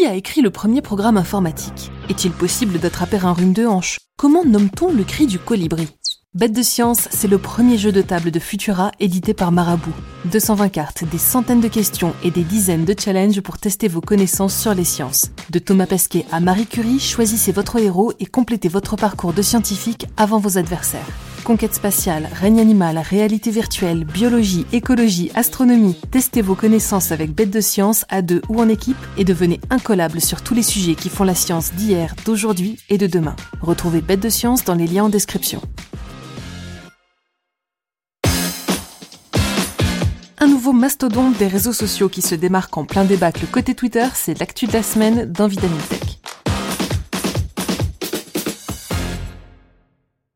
[0.00, 1.92] Qui a écrit le premier programme informatique?
[2.08, 3.98] Est-il possible d'attraper un rhume de hanche?
[4.16, 5.88] Comment nomme-t-on le cri du colibri?
[6.32, 9.92] Bête de science, c'est le premier jeu de table de Futura édité par Marabout.
[10.32, 14.58] 220 cartes, des centaines de questions et des dizaines de challenges pour tester vos connaissances
[14.58, 15.32] sur les sciences.
[15.50, 20.06] De Thomas Pesquet à Marie Curie, choisissez votre héros et complétez votre parcours de scientifique
[20.16, 21.29] avant vos adversaires.
[21.50, 25.96] Conquête spatiale, règne animal, réalité virtuelle, biologie, écologie, astronomie.
[26.12, 30.20] Testez vos connaissances avec Bête de Science à deux ou en équipe et devenez incollable
[30.20, 33.34] sur tous les sujets qui font la science d'hier, d'aujourd'hui et de demain.
[33.62, 35.60] Retrouvez Bête de Science dans les liens en description.
[40.38, 44.38] Un nouveau mastodonte des réseaux sociaux qui se démarque en plein débâcle côté Twitter, c'est
[44.38, 46.09] l'actu de la semaine dans Tech.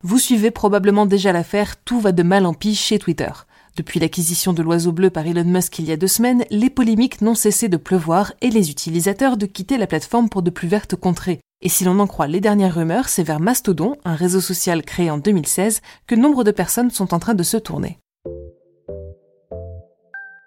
[0.06, 3.30] Vous suivez probablement déjà l'affaire Tout va de mal en pis chez Twitter.
[3.74, 7.22] Depuis l'acquisition de l'oiseau bleu par Elon Musk il y a deux semaines, les polémiques
[7.22, 10.94] n'ont cessé de pleuvoir et les utilisateurs de quitter la plateforme pour de plus vertes
[10.94, 11.40] contrées.
[11.62, 15.10] Et si l'on en croit les dernières rumeurs, c'est vers Mastodon, un réseau social créé
[15.10, 17.98] en 2016, que nombre de personnes sont en train de se tourner.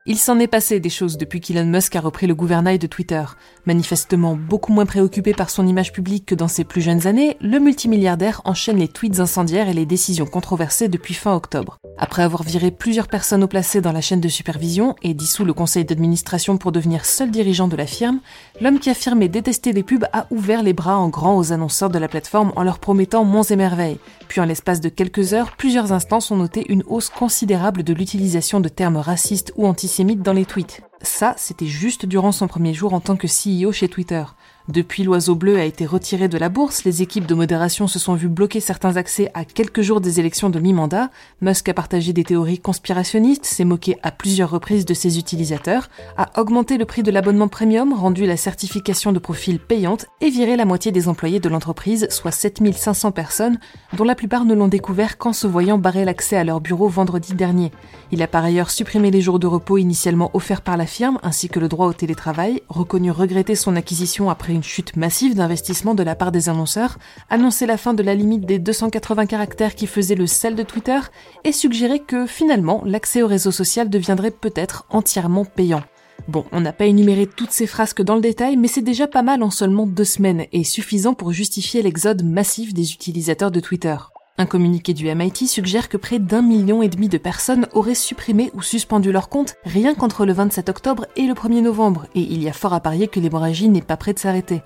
[0.10, 3.26] Il s'en est passé des choses depuis qu'Elon Musk a repris le gouvernail de Twitter.
[3.66, 7.60] Manifestement beaucoup moins préoccupé par son image publique que dans ses plus jeunes années, le
[7.60, 11.78] multimilliardaire enchaîne les tweets incendiaires et les décisions controversées depuis fin octobre.
[11.98, 15.52] Après avoir viré plusieurs personnes au placé dans la chaîne de supervision et dissous le
[15.52, 18.22] conseil d'administration pour devenir seul dirigeant de la firme,
[18.62, 22.00] l'homme qui affirmait détester les pubs a ouvert les bras en grand aux annonceurs de
[22.00, 24.00] la plateforme en leur promettant monts et merveilles.
[24.30, 28.62] Puis en l'espace de quelques heures, plusieurs instances ont noté une hausse considérable de l'utilisation
[28.62, 30.82] de termes racistes ou antisémites dans les tweets.
[31.02, 34.24] Ça, c'était juste durant son premier jour en tant que CEO chez Twitter.
[34.68, 38.16] Depuis l'oiseau bleu a été retiré de la bourse, les équipes de modération se sont
[38.16, 41.10] vues bloquer certains accès à quelques jours des élections de mi-mandat,
[41.40, 45.88] Musk a partagé des théories conspirationnistes, s'est moqué à plusieurs reprises de ses utilisateurs,
[46.18, 50.58] a augmenté le prix de l'abonnement premium, rendu la certification de profil payante et viré
[50.58, 53.60] la moitié des employés de l'entreprise, soit 7500 personnes,
[53.96, 57.36] dont la plupart ne l'ont découvert qu'en se voyant barrer l'accès à leur bureau vendredi
[57.36, 57.72] dernier.
[58.12, 61.48] Il a par ailleurs supprimé les jours de repos initialement offerts par la firme, ainsi
[61.48, 66.02] que le droit au télétravail, reconnu regretter son acquisition après une chute massive d'investissement de
[66.02, 66.98] la part des annonceurs,
[67.30, 71.00] annoncé la fin de la limite des 280 caractères qui faisait le sel de Twitter,
[71.44, 75.84] et suggéré que finalement l'accès au réseau social deviendrait peut-être entièrement payant.
[76.28, 79.22] Bon, on n'a pas énuméré toutes ces frasques dans le détail, mais c'est déjà pas
[79.22, 83.96] mal en seulement deux semaines, et suffisant pour justifier l'exode massif des utilisateurs de Twitter.
[84.40, 88.52] Un communiqué du MIT suggère que près d'un million et demi de personnes auraient supprimé
[88.54, 92.44] ou suspendu leur compte rien qu'entre le 27 octobre et le 1er novembre, et il
[92.44, 94.62] y a fort à parier que l'hémorragie n'est pas près de s'arrêter.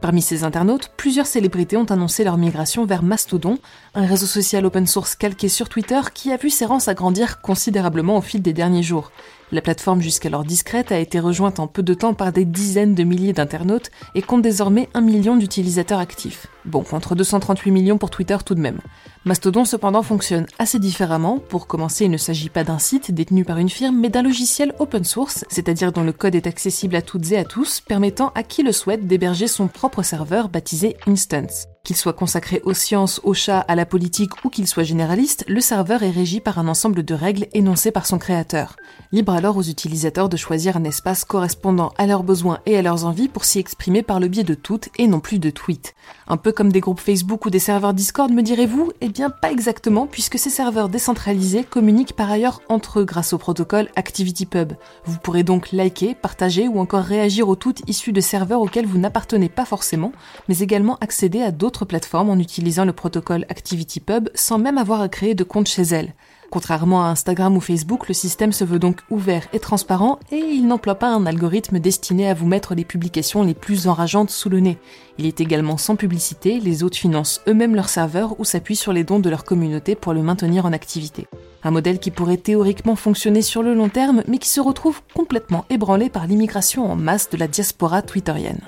[0.00, 3.58] Parmi ces internautes, plusieurs célébrités ont annoncé leur migration vers Mastodon,
[3.96, 8.18] un réseau social open source calqué sur Twitter qui a vu ses rangs s'agrandir considérablement
[8.18, 9.10] au fil des derniers jours.
[9.52, 13.04] La plateforme jusqu'alors discrète a été rejointe en peu de temps par des dizaines de
[13.04, 16.48] milliers d'internautes et compte désormais un million d'utilisateurs actifs.
[16.64, 18.80] Bon, contre 238 millions pour Twitter tout de même.
[19.24, 21.38] Mastodon cependant fonctionne assez différemment.
[21.38, 24.74] Pour commencer, il ne s'agit pas d'un site détenu par une firme, mais d'un logiciel
[24.80, 28.42] open source, c'est-à-dire dont le code est accessible à toutes et à tous, permettant à
[28.42, 31.68] qui le souhaite d'héberger son propre serveur baptisé Instance.
[31.86, 35.60] Qu'il soit consacré aux sciences, aux chats, à la politique ou qu'il soit généraliste, le
[35.60, 38.74] serveur est régi par un ensemble de règles énoncées par son créateur.
[39.12, 43.04] Libre alors aux utilisateurs de choisir un espace correspondant à leurs besoins et à leurs
[43.04, 45.94] envies pour s'y exprimer par le biais de tweets et non plus de tweets.
[46.26, 48.90] Un peu comme des groupes Facebook ou des serveurs Discord, me direz-vous?
[49.00, 53.38] Eh bien, pas exactement, puisque ces serveurs décentralisés communiquent par ailleurs entre eux grâce au
[53.38, 54.72] protocole ActivityPub.
[55.04, 58.98] Vous pourrez donc liker, partager ou encore réagir aux tweets issus de serveurs auxquels vous
[58.98, 60.10] n'appartenez pas forcément,
[60.48, 65.08] mais également accéder à d'autres plateformes en utilisant le protocole ActivityPub sans même avoir à
[65.08, 66.14] créer de compte chez elles.
[66.50, 70.66] Contrairement à Instagram ou Facebook, le système se veut donc ouvert et transparent et il
[70.66, 74.60] n'emploie pas un algorithme destiné à vous mettre les publications les plus enrageantes sous le
[74.60, 74.78] nez.
[75.18, 79.04] Il est également sans publicité, les autres financent eux-mêmes leur serveur ou s'appuient sur les
[79.04, 81.26] dons de leur communauté pour le maintenir en activité.
[81.64, 85.64] Un modèle qui pourrait théoriquement fonctionner sur le long terme mais qui se retrouve complètement
[85.68, 88.60] ébranlé par l'immigration en masse de la diaspora twitterienne.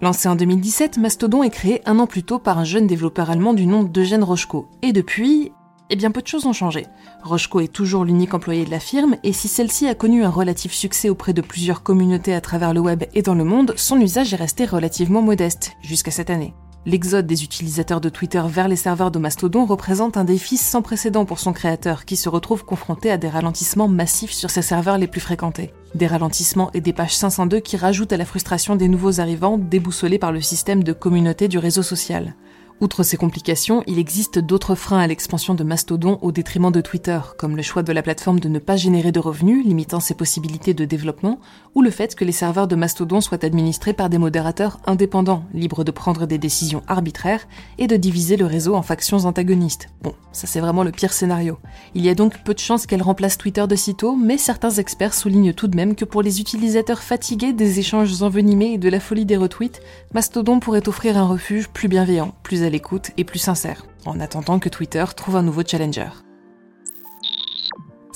[0.00, 3.52] Lancé en 2017, Mastodon est créé un an plus tôt par un jeune développeur allemand
[3.52, 4.68] du nom d'Eugène Rochko.
[4.80, 5.50] Et depuis,
[5.90, 6.86] eh bien peu de choses ont changé.
[7.24, 10.72] Rochko est toujours l'unique employé de la firme, et si celle-ci a connu un relatif
[10.72, 14.32] succès auprès de plusieurs communautés à travers le web et dans le monde, son usage
[14.32, 16.54] est resté relativement modeste, jusqu'à cette année.
[16.88, 21.26] L'exode des utilisateurs de Twitter vers les serveurs de Mastodon représente un défi sans précédent
[21.26, 25.06] pour son créateur, qui se retrouve confronté à des ralentissements massifs sur ses serveurs les
[25.06, 25.74] plus fréquentés.
[25.94, 30.18] Des ralentissements et des pages 502 qui rajoutent à la frustration des nouveaux arrivants déboussolés
[30.18, 32.34] par le système de communauté du réseau social.
[32.80, 37.18] Outre ces complications, il existe d'autres freins à l'expansion de Mastodon au détriment de Twitter,
[37.36, 40.74] comme le choix de la plateforme de ne pas générer de revenus, limitant ses possibilités
[40.74, 41.40] de développement,
[41.74, 45.82] ou le fait que les serveurs de Mastodon soient administrés par des modérateurs indépendants, libres
[45.82, 47.48] de prendre des décisions arbitraires
[47.78, 49.88] et de diviser le réseau en factions antagonistes.
[50.02, 51.58] Bon, ça c'est vraiment le pire scénario.
[51.96, 55.14] Il y a donc peu de chances qu'elle remplace Twitter de sitôt, mais certains experts
[55.14, 59.00] soulignent tout de même que pour les utilisateurs fatigués des échanges envenimés et de la
[59.00, 59.80] folie des retweets,
[60.14, 64.68] Mastodon pourrait offrir un refuge plus bienveillant, plus l'écoute et plus sincère, en attendant que
[64.68, 66.08] Twitter trouve un nouveau challenger.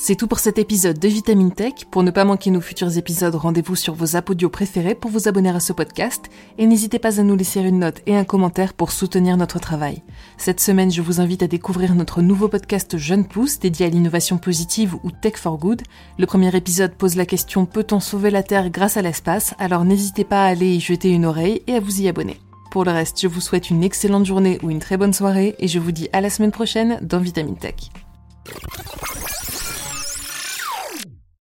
[0.05, 1.75] C'est tout pour cet épisode de Vitamine Tech.
[1.89, 5.51] Pour ne pas manquer nos futurs épisodes, rendez-vous sur vos apodios préférés pour vous abonner
[5.51, 6.25] à ce podcast
[6.59, 10.03] et n'hésitez pas à nous laisser une note et un commentaire pour soutenir notre travail.
[10.39, 14.39] Cette semaine, je vous invite à découvrir notre nouveau podcast Jeune Pousse dédié à l'innovation
[14.39, 15.83] positive ou Tech for Good.
[16.19, 19.55] Le premier épisode pose la question peut-on sauver la Terre grâce à l'espace?
[19.61, 22.41] Alors n'hésitez pas à aller y jeter une oreille et à vous y abonner.
[22.73, 25.69] Pour le reste, je vous souhaite une excellente journée ou une très bonne soirée et
[25.69, 27.75] je vous dis à la semaine prochaine dans Vitamine Tech.